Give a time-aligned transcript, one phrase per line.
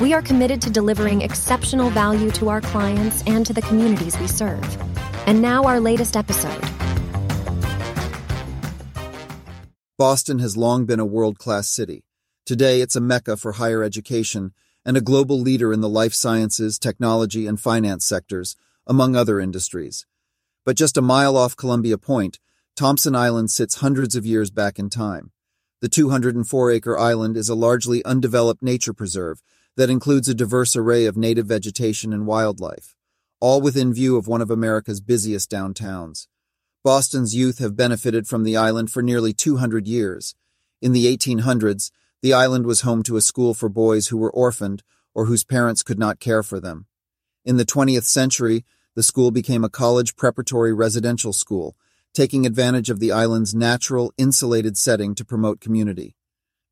[0.00, 4.26] we are committed to delivering exceptional value to our clients and to the communities we
[4.26, 4.62] serve.
[5.26, 6.62] And now, our latest episode.
[9.98, 12.04] Boston has long been a world class city.
[12.44, 14.52] Today, it's a mecca for higher education
[14.84, 18.54] and a global leader in the life sciences, technology, and finance sectors,
[18.86, 20.06] among other industries.
[20.66, 22.38] But just a mile off Columbia Point,
[22.76, 25.32] Thompson Island sits hundreds of years back in time.
[25.80, 29.42] The 204 acre island is a largely undeveloped nature preserve
[29.76, 32.96] that includes a diverse array of native vegetation and wildlife,
[33.40, 36.28] all within view of one of America's busiest downtowns.
[36.82, 40.34] Boston's youth have benefited from the island for nearly 200 years.
[40.80, 41.90] In the 1800s,
[42.22, 44.82] the island was home to a school for boys who were orphaned
[45.14, 46.86] or whose parents could not care for them.
[47.44, 51.76] In the 20th century, the school became a college preparatory residential school,
[52.14, 56.16] taking advantage of the island's natural, insulated setting to promote community.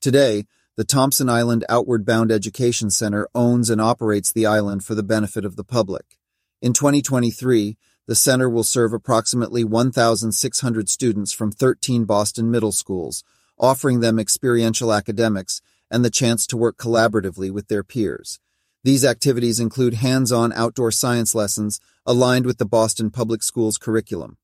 [0.00, 5.02] Today, the Thompson Island Outward Bound Education Center owns and operates the island for the
[5.02, 6.18] benefit of the public.
[6.62, 13.22] In 2023, the center will serve approximately 1,600 students from 13 Boston middle schools,
[13.58, 18.40] offering them experiential academics and the chance to work collaboratively with their peers.
[18.82, 24.38] These activities include hands-on outdoor science lessons aligned with the Boston Public Schools curriculum.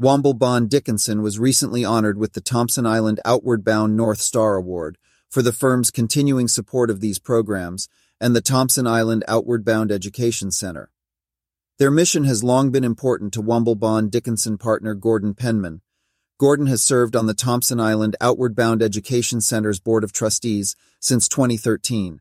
[0.00, 4.96] Womble Bond Dickinson was recently honored with the Thompson Island Outward Bound North Star Award,
[5.30, 7.88] for the firm's continuing support of these programs
[8.20, 10.90] and the Thompson Island Outward Bound Education Center.
[11.78, 15.80] Their mission has long been important to Womble Bond Dickinson partner Gordon Penman.
[16.36, 21.28] Gordon has served on the Thompson Island Outward Bound Education Center's Board of Trustees since
[21.28, 22.20] 2013.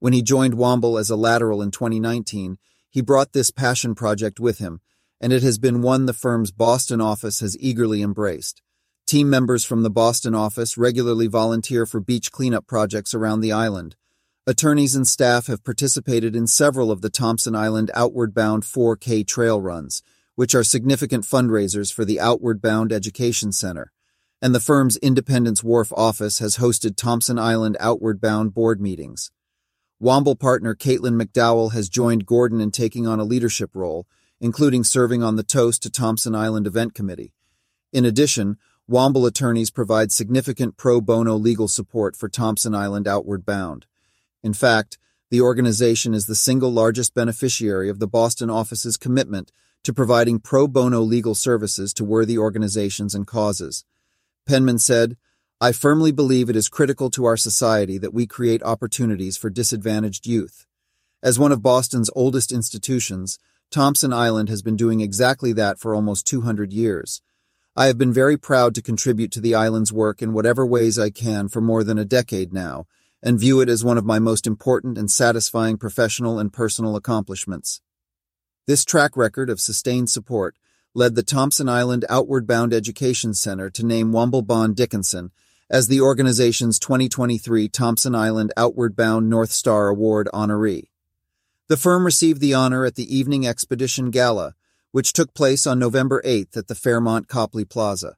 [0.00, 2.58] When he joined Womble as a lateral in 2019,
[2.90, 4.80] he brought this passion project with him,
[5.20, 8.62] and it has been one the firm's Boston office has eagerly embraced.
[9.10, 13.96] Team members from the Boston office regularly volunteer for beach cleanup projects around the island.
[14.46, 19.60] Attorneys and staff have participated in several of the Thompson Island Outward Bound 4K trail
[19.60, 20.04] runs,
[20.36, 23.90] which are significant fundraisers for the Outward Bound Education Center.
[24.40, 29.32] And the firm's Independence Wharf office has hosted Thompson Island Outward Bound board meetings.
[30.00, 34.06] Womble partner Caitlin McDowell has joined Gordon in taking on a leadership role,
[34.40, 37.34] including serving on the Toast to Thompson Island Event Committee.
[37.92, 38.56] In addition,
[38.90, 43.86] Womble attorneys provide significant pro bono legal support for Thompson Island Outward Bound.
[44.42, 44.98] In fact,
[45.30, 49.52] the organization is the single largest beneficiary of the Boston office's commitment
[49.84, 53.84] to providing pro bono legal services to worthy organizations and causes.
[54.44, 55.16] Penman said,
[55.60, 60.26] I firmly believe it is critical to our society that we create opportunities for disadvantaged
[60.26, 60.66] youth.
[61.22, 63.38] As one of Boston's oldest institutions,
[63.70, 67.22] Thompson Island has been doing exactly that for almost 200 years.
[67.76, 71.10] I have been very proud to contribute to the island's work in whatever ways I
[71.10, 72.86] can for more than a decade now,
[73.22, 77.80] and view it as one of my most important and satisfying professional and personal accomplishments.
[78.66, 80.56] This track record of sustained support
[80.94, 85.30] led the Thompson Island Outward Bound Education Center to name Womble Bond Dickinson
[85.70, 90.88] as the organization's 2023 Thompson Island Outward Bound North Star Award honoree.
[91.68, 94.56] The firm received the honor at the Evening Expedition Gala,
[94.92, 98.16] which took place on November 8th at the Fairmont Copley Plaza.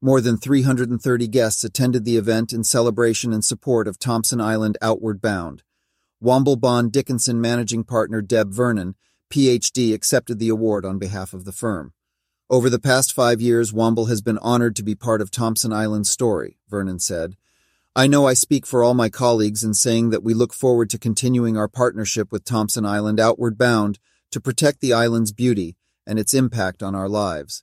[0.00, 5.20] More than 330 guests attended the event in celebration and support of Thompson Island Outward
[5.20, 5.62] Bound.
[6.22, 8.94] Womble Bond Dickinson managing partner Deb Vernon,
[9.30, 11.92] PhD, accepted the award on behalf of the firm.
[12.50, 16.10] Over the past five years, Womble has been honored to be part of Thompson Island's
[16.10, 17.36] story, Vernon said.
[17.96, 20.98] I know I speak for all my colleagues in saying that we look forward to
[20.98, 23.98] continuing our partnership with Thompson Island Outward Bound
[24.30, 27.62] to protect the island's beauty and its impact on our lives.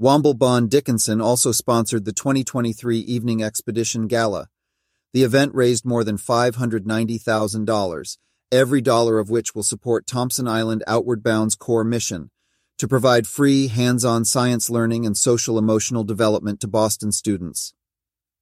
[0.00, 4.48] Womble Bond Dickinson also sponsored the 2023 Evening Expedition Gala.
[5.12, 8.18] The event raised more than $590,000,
[8.52, 12.30] every dollar of which will support Thompson Island Outward Bound's core mission
[12.78, 17.74] to provide free, hands on science learning and social emotional development to Boston students.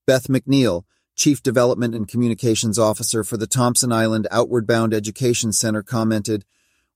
[0.05, 0.83] Beth McNeil,
[1.15, 6.45] Chief Development and Communications Officer for the Thompson Island Outward Bound Education Center, commented,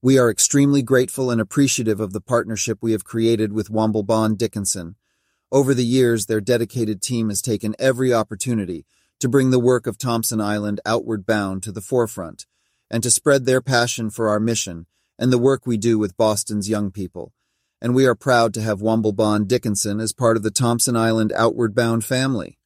[0.04, 4.40] we are extremely grateful and appreciative of the partnership we have created with Womble Bond
[4.40, 4.96] Dickinson.
[5.52, 8.88] Over the years, their dedicated team has taken every opportunity
[9.20, 12.48] to bring the work of Thompson Island outward bound to the forefront
[12.90, 14.88] and to spread their passion for our mission
[15.20, 17.32] and the work we do with Boston's young people.
[17.80, 21.32] And we are proud to have Womble Bond Dickinson as part of the Thompson Island
[21.36, 22.58] Outward Bound family.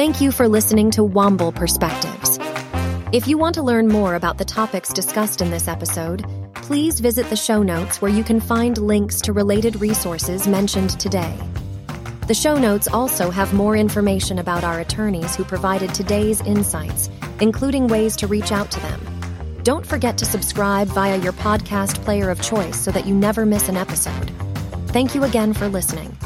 [0.00, 2.38] Thank you for listening to Womble Perspectives.
[3.12, 7.28] If you want to learn more about the topics discussed in this episode, please visit
[7.28, 11.38] the show notes where you can find links to related resources mentioned today.
[12.28, 17.10] The show notes also have more information about our attorneys who provided today's insights,
[17.42, 19.60] including ways to reach out to them.
[19.64, 23.68] Don't forget to subscribe via your podcast player of choice so that you never miss
[23.68, 24.30] an episode.
[24.86, 26.16] Thank you again for listening.